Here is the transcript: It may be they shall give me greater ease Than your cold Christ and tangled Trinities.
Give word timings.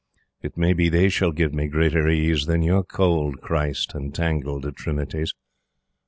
It 0.41 0.57
may 0.57 0.73
be 0.73 0.89
they 0.89 1.09
shall 1.09 1.31
give 1.31 1.53
me 1.53 1.67
greater 1.67 2.09
ease 2.09 2.47
Than 2.47 2.63
your 2.63 2.83
cold 2.83 3.39
Christ 3.39 3.93
and 3.93 4.11
tangled 4.11 4.65
Trinities. 4.75 5.35